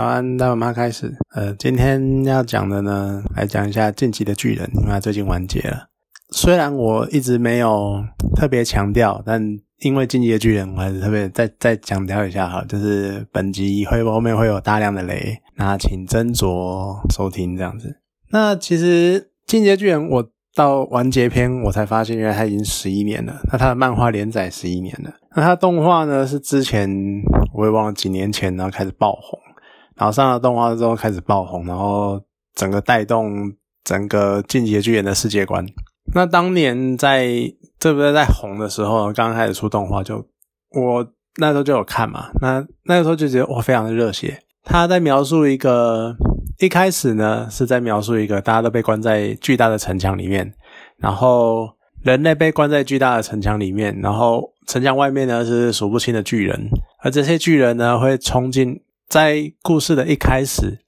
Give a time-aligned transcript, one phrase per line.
[0.00, 1.14] 早安，大我妈开始。
[1.34, 5.88] 呃，今天要讲的呢，来讲一下《晋级的巨人》，因为它最近完结了。
[6.30, 8.02] 虽然我一直没有
[8.34, 17.94] 特别强调，但因为《晋级的巨人》，我还是特别再再强调一下哈，就是本集会后面会有大量的雷，那请斟酌收听这样子。
[18.30, 23.38] 那其实《晋级的巨人》，我到完结篇我才发现，原来它已经十一年了。
[23.52, 26.90] 那它的漫画连载十一年了，那它动画呢是之前
[27.52, 29.38] 我也忘了几年前，然后开始爆红。
[30.00, 32.18] 然后上了动画之后开始爆红，然后
[32.54, 33.52] 整个带动
[33.84, 35.62] 整个进阶巨人的世界观。
[36.14, 37.28] 那当年在
[37.78, 40.16] 这不是在红的时候，刚开始出动画，就
[40.70, 41.06] 我
[41.38, 42.30] 那时候就有看嘛。
[42.40, 44.42] 那那个时候就觉得哇，非常的热血。
[44.64, 46.16] 他在描述一个
[46.60, 50.50] 一开始呢是在描述一个大家都被关在巨大的城墙里面，
[50.96, 51.68] 然后
[52.02, 56.70] 人类被关在巨大的城墙里面，然后城墙外面呢是数不清的巨人，
[57.02, 58.80] 而这些巨人呢会冲进。
[59.10, 60.78] 在故事的一开始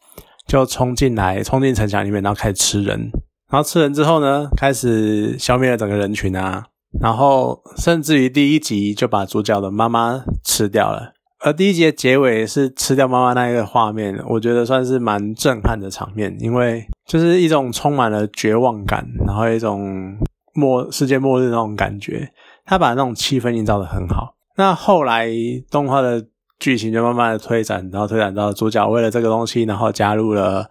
[0.47, 3.11] 就冲进来，冲进城墙里面，然后开始吃人。
[3.51, 6.65] 然后吃人之后呢，开始消灭了整个人群啊。
[7.01, 11.15] 然后甚至于第一集就把主角的妈妈吃掉了。
[11.41, 20.17] 而第一集的结尾是吃掉妈妈那一个画面，我觉得算是蛮震撼的场面，因为就是一种充满了绝望感，然后一种
[20.55, 22.31] 末世界末日那种感觉。
[22.65, 24.37] 他把那种气氛营造的很好。
[24.57, 25.29] 那后来
[25.69, 26.25] 动画的。
[26.63, 30.65] 剧情就慢慢的推展，然后推展到主角为了这个东西，然后加入了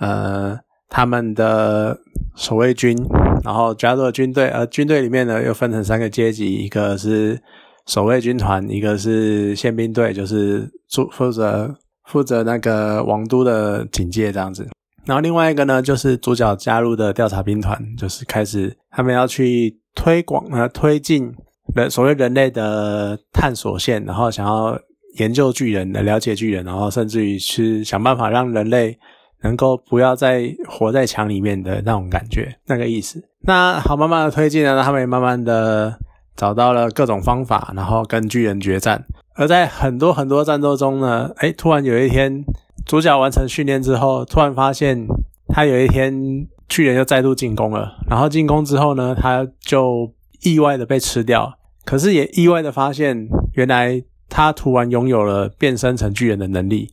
[0.00, 0.58] 呃
[0.88, 1.96] 他们的
[2.34, 2.98] 守卫军，
[3.44, 4.48] 然后加入了军队。
[4.48, 7.40] 而军队里面呢，又分成三个阶级，一个是
[7.86, 11.72] 守卫军团，一个是宪兵队，就是主负责
[12.06, 14.68] 负责那个王都的警戒这样子。
[15.06, 21.32] 然后另外一个呢，就是主角加入的调查兵团，就是开始他们要去推广呃推进
[21.76, 24.76] 人所谓人类的探索线，然后想要。
[25.16, 28.98] 研究巨人，的了解巨人，然后甚至于是想办法让人类
[29.42, 33.22] 能够不要再活在墙里面的那种感觉，那个意思。
[33.42, 35.98] 那好，慢慢的推进呢，他们也慢慢的
[36.36, 39.04] 找到了各种方法，然后跟巨人决战。
[39.34, 42.44] 而在很多很多战斗中呢，哎，突然有一天，
[42.86, 45.06] 主角完成训练之后，突然发现
[45.48, 47.96] 他有一天巨人又再度进攻了。
[48.08, 51.54] 然后进攻之后呢，他就意外的被吃掉，
[51.84, 54.02] 可是也意外的发现原来。
[54.28, 56.88] 他突然拥有了变身成巨人的能力，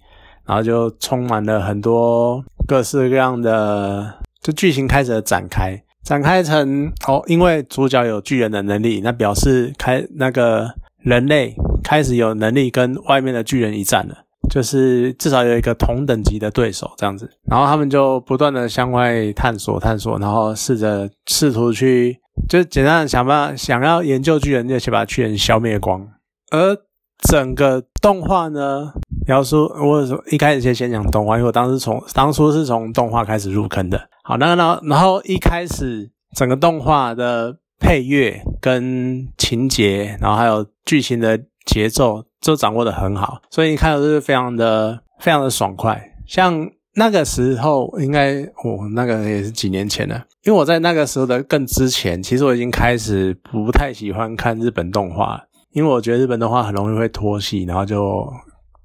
[0.46, 14.16] 然后就充满了很多各式各样的，就剧情开始展开，展开成哦，因为主角有巨人的能力，那表示开那个人类开始有能力跟外面的巨人一战了，
[14.50, 26.08] 就是至少有一个同等级的对手这样子，然后他们就不断的向外探索探索，然后试着试图去，就简单的想办法想要研究巨人，就去把巨人消灭光，
[26.52, 26.78] 而。
[27.24, 28.92] 整个动画呢，
[29.26, 34.10] 你要说我一开始先先讲动画，因为我当时从当初是从动画开始入坑的。
[34.24, 46.12] 好，那然后然后一开始整个动画的配乐跟情节，然后还有剧情的节奏都掌握的很好，所以一看到是非常的非常的爽快。
[46.28, 55.44] 像那个时候，应该我那个也是几年前了，因为我在那个时候的更之前，其实我已经开始不太喜欢看日本动画。
[55.76, 58.26] 因为我觉得日本的话很容易会拖戏，然后就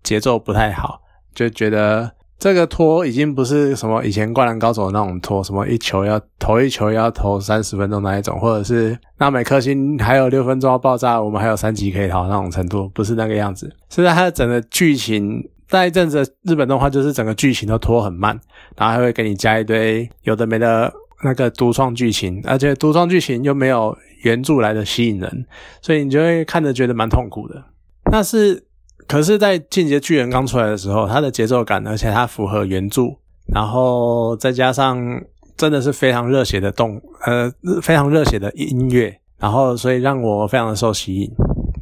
[0.02, 1.00] 节奏不太好，
[1.32, 13.72] 就觉得这个拖已经不是什么以前灌篮高手那种拖，什么一球要投一球要投三十分钟那一种，或者是那每颗星还有六分钟要爆炸，我们还有三级可以逃那种程度，不是那个样子。
[13.88, 18.36] 现在它的整个剧情，那一阵子日本动画就是整个剧情都拖很慢，
[18.76, 20.92] 然后还会给你加一堆有的没的
[21.22, 23.96] 那个独创剧情，而且独创剧情又没有。
[24.22, 25.46] 原著来的吸引人，
[25.80, 27.64] 所以你就会看着觉得蛮痛苦的。
[28.12, 28.62] 那是，
[29.08, 33.04] 可是，在《进阶巨人》刚出来的时候，它的节奏感，而且它符合原著，
[33.46, 35.22] 然后再加上
[35.56, 37.50] 真的是非常热血的动，呃，
[37.80, 41.32] 非常热血的音乐，然后所以让我非常的受吸引。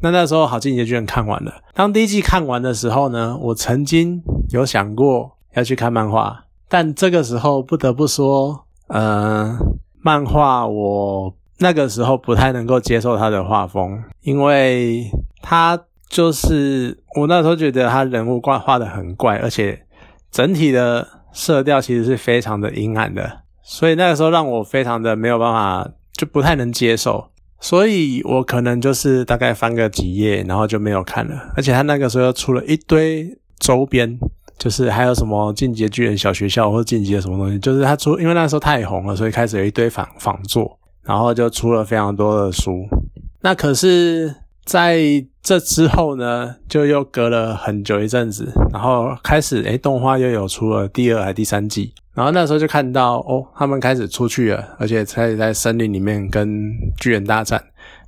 [0.01, 1.51] 那那时候，好，《进阶巨人》看完了。
[1.73, 9.57] 当第一季看完的时候呢，我曾经有想过要去看漫画，但这个时候不得不说，呃，
[10.01, 11.33] 漫画我。
[11.61, 15.77] 那个时候不太能够接受他的画风，因为他
[16.07, 19.85] 就是我那时候觉得他人物怪画的很怪，而且
[20.31, 31.51] 整体的色调其实是非常的阴暗的，所以那个时候让我非常的没有办法，就不太能接受，所以我可能就是大概翻个几页，然后就没有看了。
[31.57, 34.17] 而且他那个时候出了一堆周边，
[34.59, 40.77] 就是还有什么进阶巨人小学校或者进阶什么东西，就是他出，因为那时候太红了，所以开始有一堆仿仿作。
[41.01, 42.85] 然后就出了非常多的书，
[43.41, 45.01] 那可是，在
[45.41, 56.69] 这之后呢，就又隔了很久一阵子，然后开始诶动画又有出了第二还第三季，然后那时候就看到哦，他们开始出去了，而且开始在森林里面跟
[56.99, 57.59] 巨人大战，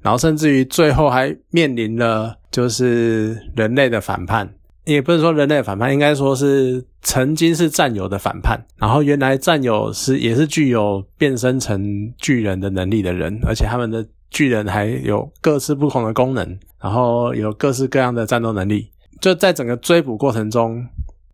[0.02, 4.48] 然后甚至于最后还面临了就是人类的反叛。
[4.86, 8.60] 也不是说人类反叛，应该说是曾经是战友的反叛。
[8.78, 18.90] 然后原来战友是也是具有变身成巨人的能力的人，而且他们的巨人还有各式不同的功能，然后有各式各样的战斗能力。
[19.20, 20.84] 就在整个追捕过程中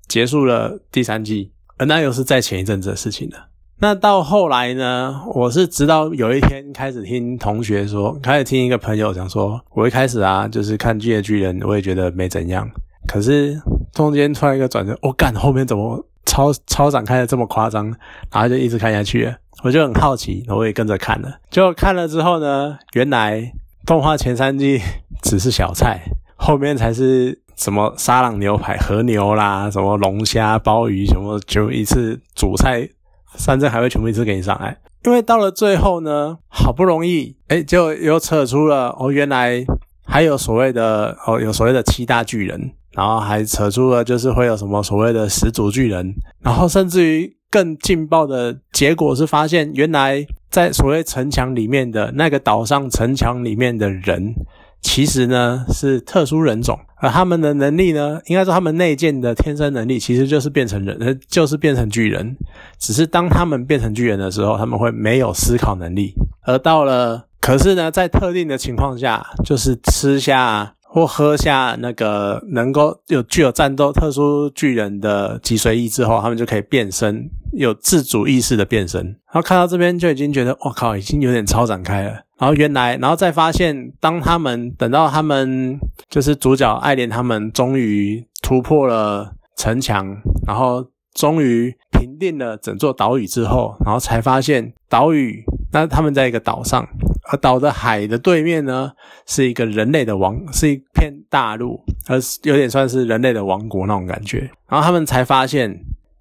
[0.08, 3.48] 结束了第三季，而那又是在前一阵子的事情了。
[3.80, 12.68] 那到后来呢，我是直到有一天开始听同学说，开始听一个朋友讲说，我一开始啊就是看巨野巨人，我也觉得没怎样。
[13.08, 13.60] 可是
[13.94, 17.86] 中间突然一个转折，我干后面怎么超超展开的这么夸张，
[18.32, 19.34] 然后就一直看下去，
[19.64, 21.40] 我就很好奇，我也跟着看了。
[21.50, 23.54] 就看了之后呢，原来
[23.86, 24.82] 动画前三季
[25.24, 26.02] 只是小菜，
[26.36, 32.88] 后面才是什么沙朗牛排、和牛啦，什么龙虾、鲍鱼，什么就一次主菜
[33.36, 34.78] 三阵还会全部一次给你上来。
[35.06, 39.64] 因为到了最后呢，好不容易哎，就又扯出了哦，原来
[40.06, 42.74] 还有所谓的哦，有所谓的七大巨人。
[42.98, 46.12] 然后还扯出了，就是会有什么所谓的始祖巨人，
[46.42, 54.34] 然后甚至于更劲爆的结果是发现，原来在所谓城墙里面的那个岛上城墙里面的人，
[54.82, 62.36] 其实呢是特殊人种，而他们的能力呢，应该说他们内建的天生能力其实就是变成人，就是变成巨人，
[62.80, 66.16] 只是当他们变成巨人的时候，他们会没有思考能力，
[66.48, 70.74] 而到了，可是呢，在特定的情况下，就是吃下。
[70.98, 79.06] 或喝下那个能够有具有战斗特殊巨人的脊髓液之后，他们就可以变身，有自主意识的变身。
[79.06, 82.14] 然后看到这边就已经觉得，我靠，已经有点超展开了。
[82.40, 85.80] 然后原来，然后再发现，当他们等到他们
[86.10, 90.18] 就是主角爱莲他们终于突破了城墙，
[90.48, 90.84] 然后
[91.14, 96.88] 终于平定了整座岛屿之后，然后才发现岛屿，那他们在一个岛上。
[97.30, 98.92] 而岛的海的对面呢，
[99.26, 104.50] 是一个人类的王，是一片大陆，而有点算是人类的王国那种感觉。
[104.68, 105.78] 然后他们才发现，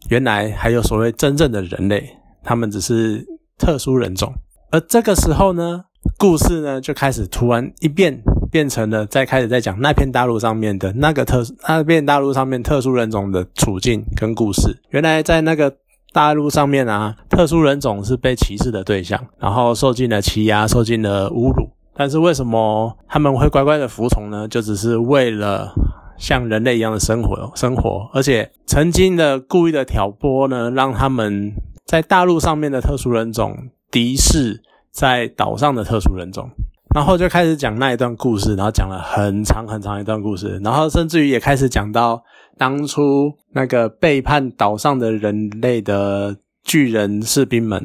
[0.09, 2.09] 原来还有所谓真正的人类，
[2.43, 3.25] 他们只是
[3.59, 4.33] 特殊人种。
[4.71, 5.85] 而这个时候呢，
[6.19, 8.21] 故事呢就开始突然一变，
[8.51, 14.77] 变成了在开始在讲那片大陆上面的那个特那片大陆上面特殊人种的处境跟故事。
[14.91, 15.73] 原来在那个。
[16.13, 21.69] 大陆上面啊，特殊人种是被歧视的对象，然后受尽了欺压，受尽了侮辱。
[21.95, 24.47] 但是为什么他们会乖乖的服从呢？
[24.49, 25.73] 就只是为了
[26.19, 28.09] 像人类一样的生活，生活。
[28.13, 31.53] 而且曾经的故意的挑拨呢，让他们
[31.85, 33.57] 在大陆上面的特殊人种
[33.91, 36.51] 敌视在岛上的特殊人种。
[36.97, 42.25] 然后就开始讲那一段故事，然后讲了很长很长一段故事，然后甚至于也开始讲到。
[42.59, 46.35] 当初那个背叛岛上的人类的
[46.65, 47.85] 巨人士兵们，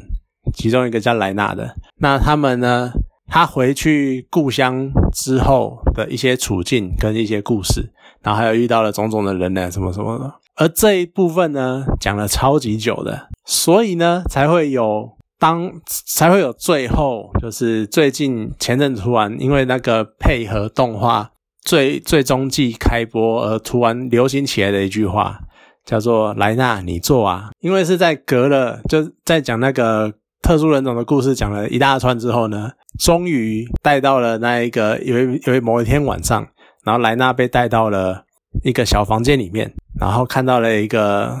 [0.54, 2.90] 其中一个叫莱纳的，那他们呢？
[3.28, 7.92] 他回去故乡之后的一些处境跟一些故事，
[8.22, 10.32] 然后还有遇到了种种的人呢，什么什么的。
[10.56, 15.10] 而这一部分呢，讲了超级久的，所以呢，才会有
[15.42, 15.72] 当
[16.06, 21.30] 才会有最后，就是最近前阵突然因为那个配合动画。
[21.64, 25.38] 最最终季开播而突然流行起来的一句话，
[25.84, 30.12] 叫做“莱纳，你做啊！”因为是在隔了就在讲那个
[30.42, 36.44] 特殊人种的故事，讲了一大串之后呢，终于带到了那一个有一有一某一天晚上，
[36.84, 38.24] 然后莱纳被带到了
[38.64, 41.36] 一个小房间里面，然后看到了一个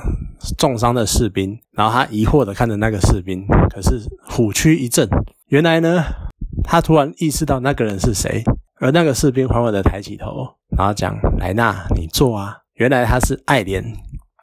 [0.58, 5.08] 重伤的士兵，然后他疑惑的看着那个士兵，可是虎躯一震，
[5.48, 6.04] 原来呢，
[6.64, 8.42] 他突然意识到那个人是谁。
[8.80, 13.84] 而那个士兵缓缓的抬起头，然后讲：“莱纳，你坐啊。”原来他是爱莲，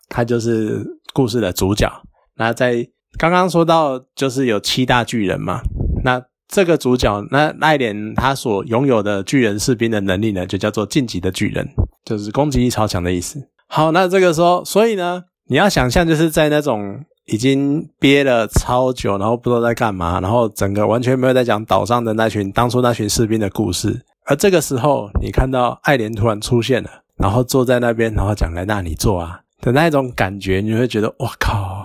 [0.08, 0.82] 他就是
[1.14, 1.92] 故事的主角。
[2.38, 2.88] 那在
[3.18, 5.60] 刚刚说到，就是有七大巨人嘛。
[6.06, 11.68] 那这个主角，那爱莲他所拥有的巨人士兵的能力呢，就叫做晋级的巨人，
[12.06, 13.50] 就是攻击力超强的意思。
[13.68, 24.00] 好，那这个时候，所以呢，你要想象就是在那种已经憋了超久，然后不知道在干嘛，然后整个完全没有在讲岛上的那群当初那群士兵的故事。
[24.28, 31.84] 而这个时候，你看到爱莲突然出现了，然后坐在那边，然后讲来，那你坐啊的那一种感觉，你会觉得哇靠，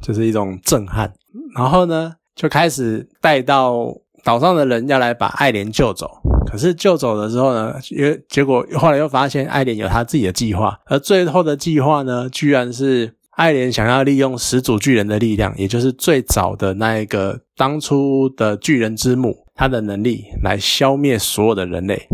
[0.00, 1.12] 就是一种震撼。
[1.56, 3.92] 然后呢，就开始带到
[4.22, 6.08] 岛上的人要来把爱莲救走。
[6.46, 19.42] 可是救走了之后呢，因为结果后来又发现爱莲有他自己的计划，而最后的计划呢，居然是爱莲想要利用始祖巨人的力量，也就是最早的那一个当初的巨人之母。
[19.54, 22.08] 他的能力来消灭所有的人类，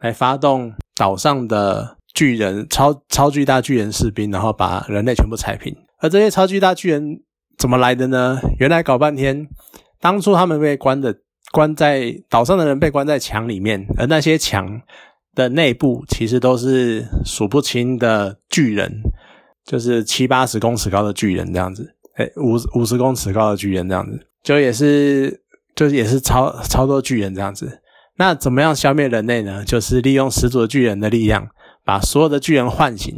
[0.00, 5.74] 来发动岛上的巨人超超巨大巨人士兵，然后把人类全部踩平。
[5.98, 7.20] 而这些超巨大巨人
[7.58, 8.38] 怎么来的呢？
[8.60, 9.48] 原来搞半天，
[10.00, 11.16] 当初他们被关的
[11.54, 14.82] 关在岛上的人被关在墙里面，而那些墙
[15.36, 18.92] 的内部其实都是数不清的巨人，
[19.64, 25.40] 就是七八十公尺高的巨人这样子，哎，五五十公尺高的巨人这样子，就也是
[25.76, 27.80] 就是也是超超多巨人这样子。
[28.16, 29.64] 那怎么样消灭人类呢？
[29.64, 31.46] 就是利用始祖的巨人的力量，
[31.84, 33.16] 把所有的巨人唤醒，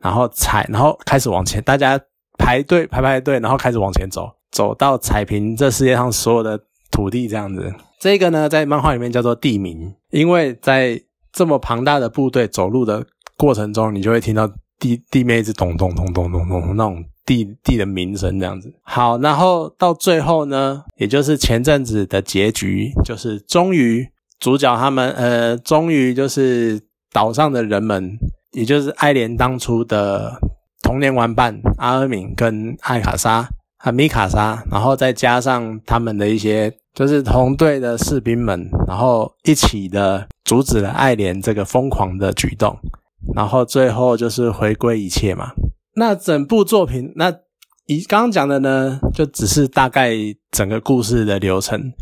[0.00, 1.98] 然后踩，然后开始往前，大家
[2.36, 6.58] 排队排排队，然后开始往前走，走到踩平这世界上所有的
[6.90, 7.72] 土地这样子。
[7.98, 11.00] 这个呢，在漫画里面叫做地名，因为在
[11.32, 13.06] 这么庞大的部队走路的
[13.36, 18.72] 过程中，你就会听到地地面一直咚咚咚咚咚咚那种地地的鸣声这样子。
[18.82, 24.08] 好，然后到最后呢，也就是前阵子的结局，就是终于。
[24.40, 26.80] 主角他们，呃，终于就是
[27.12, 28.16] 岛上的人们，
[28.52, 30.40] 也就是爱莲当初的
[30.80, 33.46] 童年玩伴阿尔敏跟艾卡莎
[33.82, 42.76] 和米卡莎，然后再加上他们的一些就是同队的士兵们，然后一起的阻止了爱莲这个疯狂的举动，
[43.34, 45.52] 然后最后就是回归一切嘛。
[45.94, 47.34] 那整部作品，那
[47.86, 50.14] 以刚刚讲的呢，就只是大概
[50.50, 51.92] 整个故事的流程。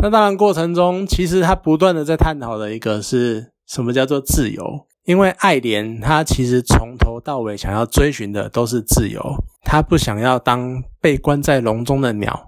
[0.00, 4.62] 那当然，过程中其实他不断的在探讨的一个是什么叫做自由？
[5.08, 9.22] 因为爱莲他其实从头到尾想要追寻的都是自由，
[9.62, 12.38] 他不想要当被关在笼中的鸟，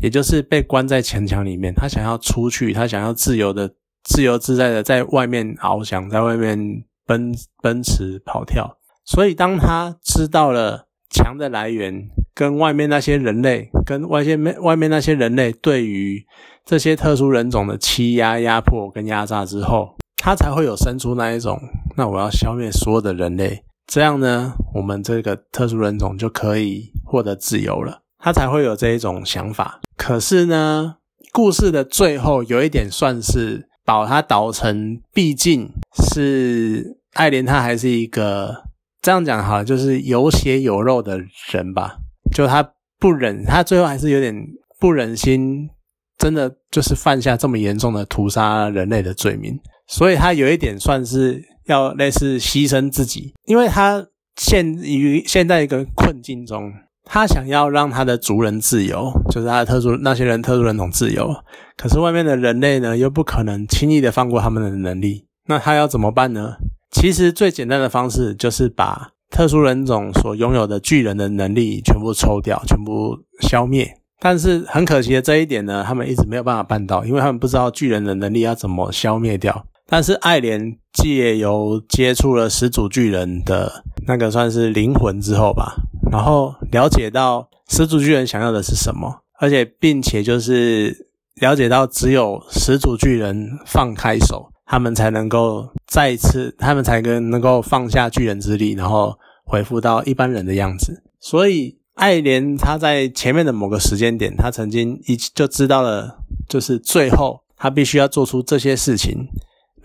[0.00, 1.74] 也就是被关在城墙里面。
[1.74, 3.70] 他想要出去，他想要自由的、
[4.04, 7.30] 自由自在的在外面翱翔，在外面奔
[7.62, 8.78] 奔驰、跑跳。
[9.04, 16.24] 所以当他知道了墙的来源，跟外面那些人类，跟外面外面那些人类对于
[16.64, 21.60] 这些特殊人种的欺压、压迫跟压榨之后，他才会有生出那一种，
[21.98, 28.02] 那我要消灭所有的人类，这样呢，我们这个特殊人种就可以获得自由了。
[28.20, 29.80] 他才会有这一种想法。
[29.96, 30.94] 可是呢，
[31.32, 35.68] 故事的最后有一点算是把他导成，毕竟
[36.12, 38.62] 是爱莲，他还是一个
[39.02, 41.18] 这样讲哈，就是有血有肉的
[41.50, 41.96] 人吧。
[42.32, 42.62] 就他
[43.00, 44.32] 不忍，他最后还是有点
[44.78, 45.68] 不忍心。
[46.16, 54.04] 真的就是犯下这么严重的屠杀人类的罪名，所以他有一点算是要类似牺牲自己，因为他
[54.36, 56.72] 陷于现在一个困境中，
[57.04, 61.34] 他想要让他的族人自由，就是他的特殊那些人特殊人种自由，
[61.76, 66.56] 可是外面的人类呢又不可能轻易的放过他们的能力，那他要怎么办呢？
[66.90, 73.94] 其实最简单的方式就是把特殊人种所拥有的巨人的能力全部抽掉，全部消灭。
[74.20, 79.66] 但是很可惜的这一点呢，他们一直没有办法办到，因为他们不知道巨人的能力要怎么消灭掉。
[79.88, 85.76] 但是爱莲借由接触了始祖巨人的那个算是灵魂之后吧，
[86.12, 101.02] 然后了解到始祖巨人想要的是什么，而且并且就是了解到只有始祖巨人放开手，他们才能够再一次，他们才跟能够放下巨人之力，然后恢复到一般人的样子。
[101.18, 101.78] 所以。
[101.98, 109.26] 爱莲他在前面的某个时间点，他曾经一就知道了，就是最后他必须要做出这些事情，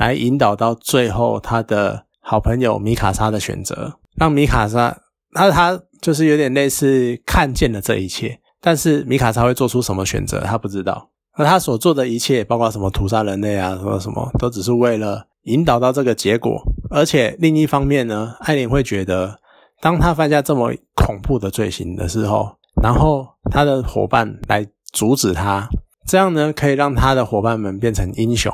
[0.03, 4.97] 来引导到最后他的好朋友米卡莎的选择，让米卡莎，
[5.31, 19.39] 那他就是有点类似看见了这一切，但是米卡莎会做出什么选择，他不知道，而他所做的一切，包括什么屠杀人类啊，什么什么，都只是为了引导到这个结果，而且另一方面呢，艾琳会觉得。
[19.81, 25.67] 当他犯下这么恐怖的罪行的时候，然后他的伙伴来阻止他，
[26.07, 28.49] 这样呢可以让他的伙伴们变成英雄，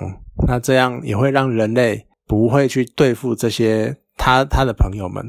[0.47, 5.23] 那这样也会让人类不会去对付这些他他的朋友们，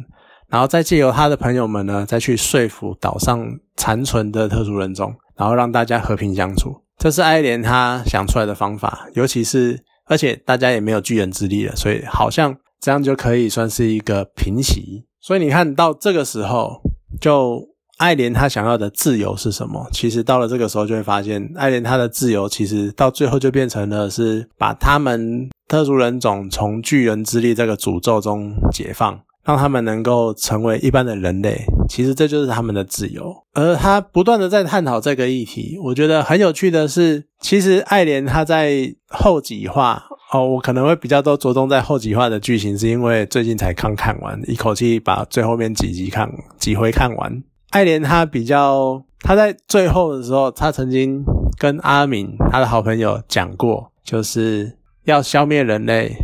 [0.48, 6.82] 然后再借由他的朋友们呢，再去说服岛上残存的特殊人种，然后让大家和平相处。
[6.98, 15.06] 这是爱莲他想出来的方法，尤其是而且大家也没有巨人之力了，所以好像这样就可以算是一个平息。
[15.20, 16.82] 所以你看到这个时候，
[17.20, 17.62] 就
[18.00, 19.86] 爱莲他想要的自由是什么？
[19.92, 31.62] 其实到了这个时候，就会发现爱莲他的自由，其实到最后就变成了是把他们特殊人种从巨人之力这个诅咒中解放，让他们能够成为一般的人类。
[31.90, 33.34] 其实这就是他们的自由。
[33.52, 40.06] 而他不断的在探讨这个议题，我觉得很有趣的是，其实爱莲他在后几话。
[40.32, 47.42] 哦，我可能会比较多着重在后几话的剧情，是因为最近才刚看完，一口气把最后面几集看几回看完。
[47.70, 51.24] 爱莲他比较，他在最后的时候，他曾经
[51.56, 56.16] 跟阿敏他的好朋友讲过，就是要消灭人类，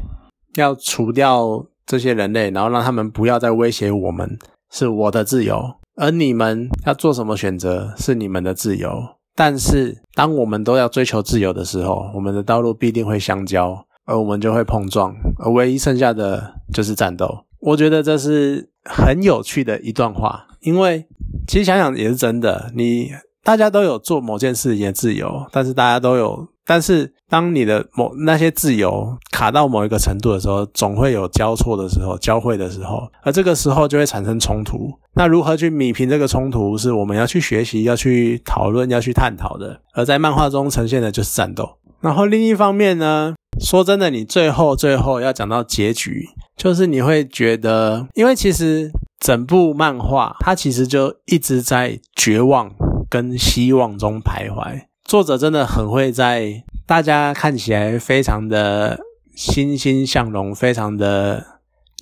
[0.56, 4.36] 要除掉这些人类，然后让他们不要再威胁我们，
[4.70, 5.74] 是我的自由。
[5.94, 8.90] 而你们要做什么选择，是你们的自由。
[9.34, 17.44] 但是，当我们都要追求自由的时候，我们的道路必定会相交，而我们就会碰撞，而唯一剩下的就是战斗。
[17.60, 21.06] 我觉得这是很有趣的一段话，因为
[21.46, 22.70] 其实想想也是真的。
[22.74, 23.10] 你
[23.42, 26.48] 大家都有做某件事情的自由，但是大家都有。
[26.68, 34.90] 但是，当你的某那些自由卡到某一个程度的时候，总会有交错的时候、交汇的时候，而这个时候就会产生冲突。
[35.14, 39.80] 那如何去弭平这个冲突，是我们要去学习、要去讨论、要去探讨的。
[39.94, 41.78] 而在漫画中呈现的就是战斗。
[42.06, 52.70] 然后另一方面呢，说真的，你最后最后要讲到结局，就是你会觉得，因为其实整部漫画它其实就一直在绝望
[53.10, 54.82] 跟希望中徘徊。
[55.04, 59.00] 作者真的很会在大家看起来非常的
[59.34, 61.44] 欣欣向荣、非常的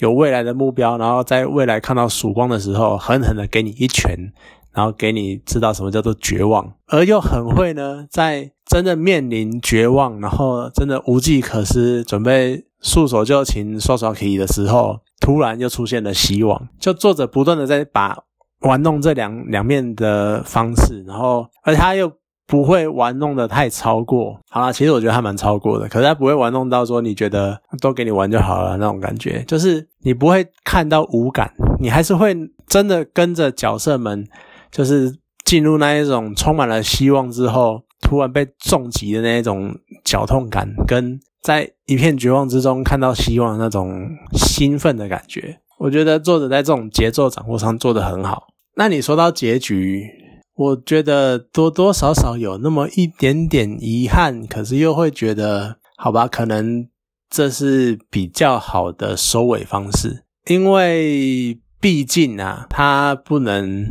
[0.01, 4.15] 有未来的目标，然后在未来看到曙光的时候，狠狠的给你一拳，
[4.75, 16.69] 然后给你知道什么叫做绝望，而又很会呢，在真的面临绝望，然后真的无计可施，准备束手就擒、刷刷可以的时候，突然又出现了希望。
[16.79, 18.19] 就作者不断的在把
[18.61, 22.13] 玩弄这两两面的方式，然后而他又。
[22.47, 31.51] 不会玩弄的太超过，好了，其实我觉得他蛮超过的，可是他不会玩弄到说你觉得都给你玩就好了那种感觉，就是你不会看到无感，
[31.81, 34.29] 你还是会真的跟着角色们，
[34.75, 39.73] 就是进入那一种充满了希望之后，突然被重击的那一种
[40.05, 45.61] 绞痛感，跟在一片绝望之中看到希望那种兴奋的感觉。
[45.79, 48.49] 我觉得作者在这种节奏掌握上做得很好。
[48.75, 50.09] 那你说到结局？
[50.57, 56.89] 我觉得多多少少有那么一点点遗憾，可是又会觉得，好吧，可能
[57.31, 63.85] 这是比较好的收尾方式，因为毕竟啊，他不能，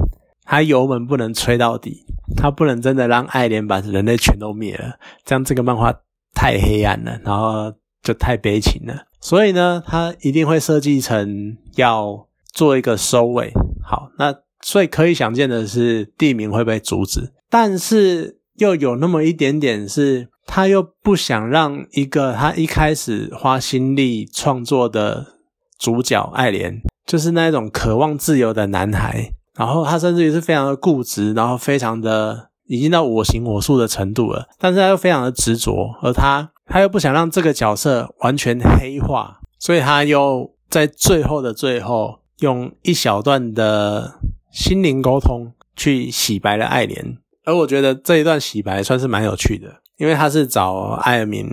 [0.46, 5.94] 他油门不能吹到底，他不能真的让爱莲把人类全都灭了，这样这个漫画
[6.34, 13.52] 太黑暗了，然后就太悲情了，所以呢，他一定会设计成要做一个收尾。
[13.84, 14.34] 好，那。
[14.66, 25.36] 所以可以想见的是，地名会被阻止，但是又有那么一点点是，他又不想让一个他一开始花心力创作的
[25.78, 44.20] 主角爱莲，就是那种渴望自由的男孩，然后他甚至于是非常的固执，然后非常的已经到我行我素的程度了，但是他又非常的执着，而他他又不想让这个角色完全黑化，所以他又在最后的最后用一小段的。
[44.54, 51.48] 心灵沟通去洗白了爱莲，而我觉得这一段洗白算是蛮有趣的，因为他是找艾尔敏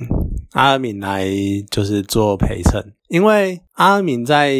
[0.52, 1.26] 阿尔敏来
[1.70, 4.54] 就是做陪衬，因为阿尔敏在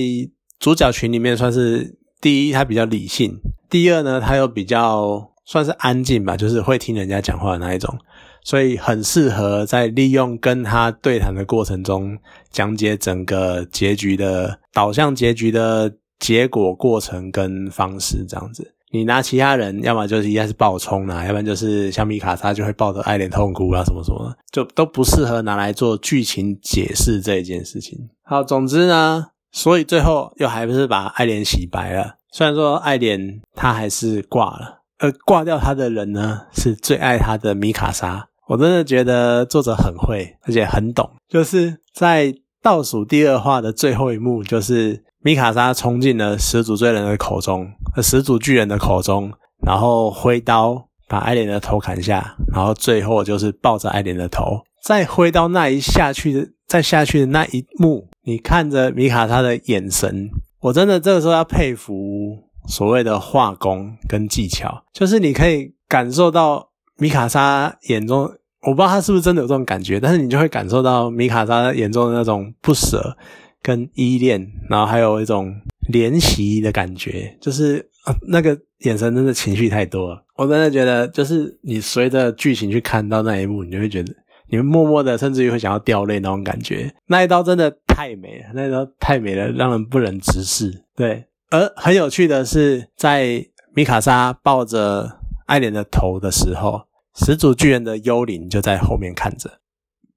[0.59, 3.31] 主角群里面算是第一，他比较理性；
[3.69, 7.97] 第二呢，他又比较算是安静吧，就是会听人家讲话的那一种，
[8.45, 12.19] 所以很适合在利用跟他对谈的过程中
[12.51, 15.93] 讲解整个结局的导向，结局的。
[16.21, 27.99] 结果、过程跟方式这样子，你拿其他人，要么就是一样是爆冲啊，要不然就是像米卡莎就会抱着爱莲痛哭啊，什么什么，就都不适合拿来做剧情解释这一件事情。
[28.23, 32.17] 好，总之呢，所以最后又还不是把爱莲洗白了。
[32.33, 38.29] 虽然说爱莲她还是挂了，而挂掉她的人呢，是最爱她的米卡莎。
[38.49, 45.05] 我真的觉得作者很会，而且很懂，就是在倒数第二话的最后一幕，就是。
[45.23, 49.31] 米卡莎冲进了始祖罪人的口中，呃始祖巨人的口中，
[49.63, 62.39] 然后挥刀把爱莲的头砍下，然后最后就是抱着爱莲的头，在挥刀那一下去的，再下去的那一幕，你看着米卡莎的眼神，我真的这个时候要佩服
[62.69, 68.21] 所谓的画工跟技巧，就是你可以感受到米卡莎眼中，
[68.63, 73.17] 我不知道他是不是真的有这种感觉，但是你就会感受到米卡莎眼中的那种不舍。
[73.63, 75.55] 跟依恋，然后还有一种
[75.93, 77.87] 怜惜的感觉，就是
[78.27, 80.25] 那个眼神真的情绪太多了。
[80.37, 84.15] 我真的觉得，就是你随着剧情去看到那一幕，你就会觉得，
[84.49, 86.91] 你们默默的，甚至于会想要掉泪那种感觉。
[87.09, 90.85] 那一刀真的太美了，那时候太美了，让人不忍直视。
[90.97, 96.85] 对，而很有趣的是，在米卡莎抱着爱莲的头的时候，
[97.15, 99.61] 始祖巨人的幽灵就在后面看着。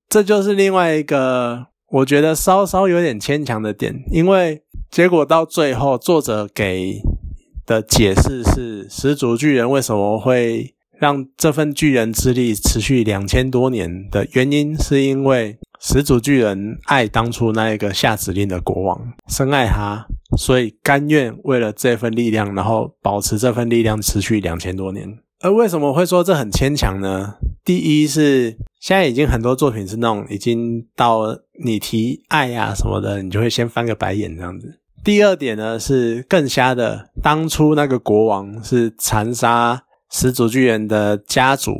[0.07, 1.67] 这就是另外一个。
[1.89, 7.01] 我觉得稍稍有点牵强的点，因为结果到最后，作者给
[7.67, 25.19] 的解释是始祖巨人为什么会让这份巨人之力持续两千多年的原因，是因为始祖巨人爱当初那一个下指令的国王，深爱他，所以甘愿为了这份力量，然后保持这份力量持续两千多年。
[25.41, 27.33] 而为什么会说这很牵强呢？
[27.65, 34.79] 第一是现在已经很多作品是那种已经到你提爱呀什么的，你就会先翻个白眼这样子。
[35.03, 41.73] 第二点呢是更瞎的，当初那个国王是残杀始祖巨人的家族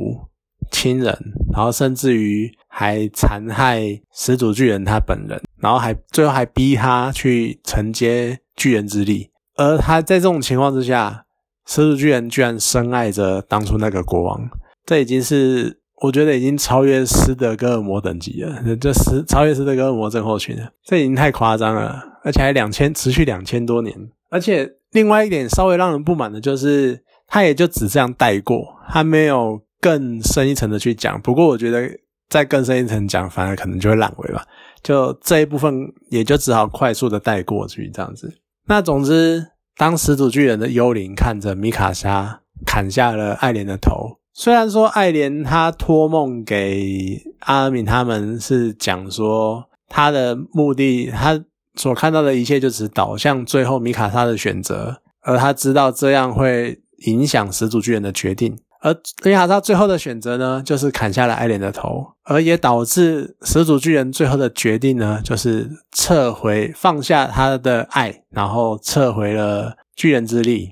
[0.70, 1.18] 亲人，
[1.54, 9.30] 然后甚至于还残害始祖巨人他本人，然后还最后还逼他去承接巨人之力。
[9.54, 11.24] 而他在这种情况之下，
[11.68, 14.50] 始祖巨人居然深爱着当初那个国王，
[14.84, 22.02] 这已经是我觉得已经超越斯德哥尔摩等级了，这斯超越斯德哥尔摩症候群了，这已经太夸张了。
[22.24, 23.94] 而且还两千持续两千多年，
[24.30, 31.20] 而且另外一点稍微让人不满的就是，他也就只这样带过，他没有更深一层的去讲。
[31.20, 31.88] 不过我觉得
[32.34, 34.44] 再更深一层讲，反而可能就会烂尾吧。
[34.82, 35.72] 就这一部分
[36.10, 38.40] 也就只好快速的带过去这样子。
[38.66, 51.44] 那总之，当始祖巨人的幽灵看着米卡莎砍下了爱莲的头，虽然说爱莲他托梦给阿敏他们是讲说他的目的，他。
[51.76, 58.56] 所看到的一切就只导向最后米卡莎的选择，而他知道这样会影响始祖巨人的决定。
[58.84, 58.94] 而
[59.24, 70.68] 米卡莎最后的选择呢，就是砍下了爱莲的头，而也导致始祖巨人最后的决定呢，就是撤回放下他的爱，然后撤回了巨人之力。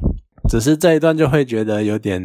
[0.46, 2.22] 只是这一段就会觉得有点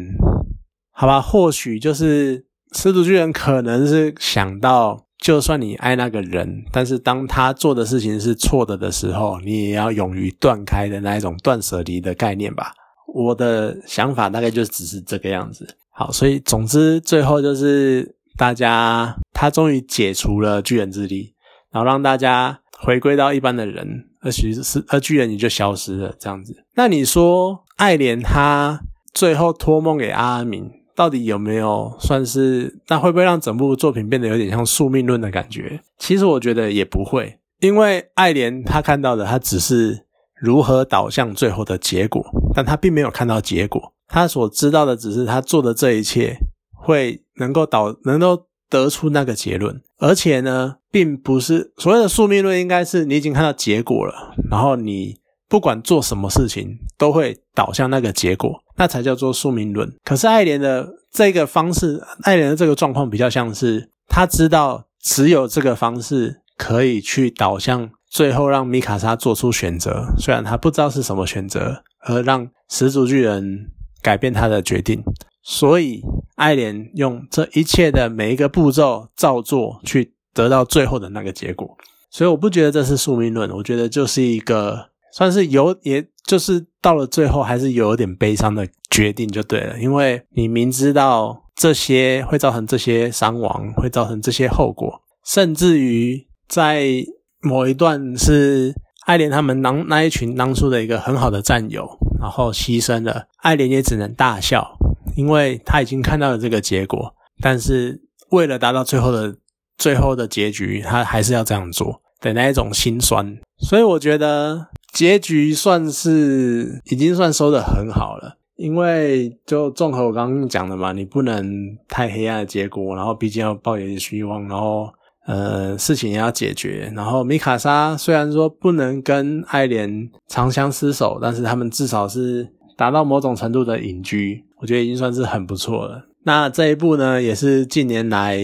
[0.92, 1.22] 好吧？
[1.22, 2.44] 或许就是
[2.76, 5.04] 始祖巨人可能是想到。
[5.18, 12.72] 就算你爱那个人，但是当他做的事情是错的的时候，你也要勇于断开的那一种断舍离的概念吧。
[13.14, 15.66] 我的想法大概就只是这个样子。
[15.90, 21.34] 好，所以总之最后就是大家他终于解除了巨人之力，
[21.72, 26.64] 然后让大家回归到一般的人，而其实是而巨人也就消失了这样子。
[26.74, 28.80] 那你说爱莲他
[29.12, 30.70] 最后托梦给阿明？
[30.94, 32.80] 到底有没有算是？
[32.88, 35.80] 那会不会让整部作品变得有点像宿命论的感觉？
[35.96, 40.06] 其实我觉得也不会，因为爱莲他看到的，他只是
[40.40, 42.24] 如何导向最后的结果，
[42.54, 43.92] 但他并没有看到结果。
[44.06, 46.38] 他所知道的只是他做的这一切
[46.72, 49.82] 会能够导，能够得出那个结论。
[49.98, 55.16] 而且呢，并不是所谓的宿命论，应该是你已经看到结果了，然后你
[55.48, 58.62] 不管做什么事情都会导向那个结果。
[58.76, 59.92] 那才叫做宿命论。
[60.04, 73.70] 可是爱莲的这个方式，爱莲的这个状况比较像是他知道只有这个方式可以去导向最后让米卡莎做出选择，虽然他不知道是什么选择，而让始祖巨人
[74.02, 75.02] 改变他的决定。
[75.42, 76.02] 所以
[76.36, 81.76] 爱莲用这一切的每一个步骤照做，去得到最后的那个结果。
[82.10, 86.08] 所以我不觉得这是宿命论，我觉得就是一个算是有也。
[86.28, 97.02] 就是到了最后，还是有点悲伤的决定就对了，因为你明知道这些会造成这些伤亡，会造成这些后果，甚至于在
[97.40, 98.74] 某一段是
[99.06, 101.88] 爱莲他们当那一群当初的一个很好的战友，
[102.20, 104.76] 然后牺牲了，爱莲也只能大笑，
[105.16, 109.36] 因为他已经看到了这个结果，但是为了达到最后的
[109.76, 114.68] 最后的结局，他还是要这样做的那一种心酸，所以我觉得。
[114.90, 121.46] 结局算是已经算收的很好了，因为就综合我刚刚讲的嘛，你不能
[121.86, 124.90] 太黑暗的结果，然后毕竟要抱有希望，然后
[125.28, 136.02] 呃事情也要解决，然后米卡莎虽然说不能跟爱莲长相厮守，但是他们至少是达到某种程度的隐居，我觉得已经算是很不错了。
[136.24, 138.40] 那这一部呢，也是近年来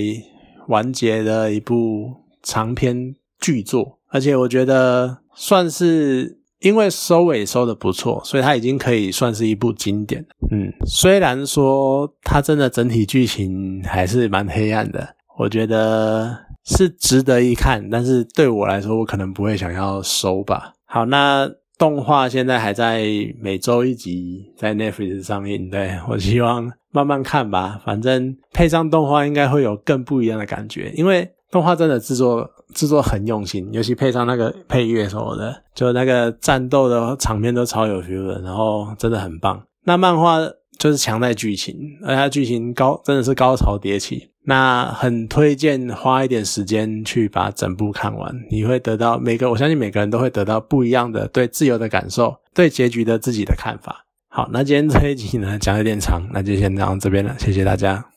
[0.69, 5.19] 完结的一部长篇巨作，而且我觉得。
[5.37, 10.25] 算是因为收尾收的不错，所以它已经可以算是一部经典。
[10.53, 17.89] 嗯，虽然说它真的整体剧情还是蛮黑暗的，我觉得是值得一看。
[17.91, 20.73] 但是对我来说，我可能不会想要收吧。
[20.85, 23.05] 好，那动画现在还在
[23.41, 27.81] 每周一集在 Netflix 上映，对我希望慢慢看吧。
[27.85, 32.51] 反正配上动画应该会有更不一样的感觉，因为动画真的制作。
[32.75, 39.63] 制作很用心，尤其配上那个配乐什么的，就那个战斗的场面都超有 feel 的，然后真的很棒。
[39.85, 40.39] 那漫画
[40.77, 44.31] 就是强在剧情，而且剧情高真的是高潮迭起。
[44.47, 54.05] 那很推荐花一点时间去把整部看完，你会得到每个我相信每个人都会得到不一样的对自由的感受，对结局的自己的看法。
[54.29, 58.14] 好，那今天这一集呢讲有点长，那就先讲到这边了，谢谢大家。